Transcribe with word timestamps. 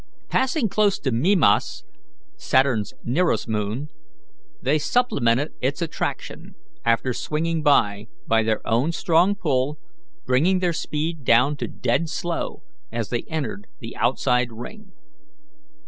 Passing 0.29 0.67
close 0.67 0.97
to 0.97 1.11
Mimas, 1.11 1.83
Saturn's 2.35 2.95
nearest 3.03 3.47
moon, 3.47 3.89
they 4.59 4.79
supplemented 4.79 5.53
its 5.61 5.79
attraction, 5.79 6.55
after 6.83 7.13
swinging 7.13 7.61
by, 7.61 8.07
by 8.25 8.41
their 8.41 8.67
own 8.67 8.93
strong 8.93 9.35
pull, 9.35 9.77
bringing 10.25 10.57
their 10.57 10.73
speed 10.73 11.23
down 11.23 11.55
to 11.57 11.67
dead 11.67 12.09
slow 12.09 12.63
as 12.91 13.09
they 13.09 13.25
entered 13.29 13.67
the 13.79 13.95
outside 13.95 14.51
ring. 14.51 14.91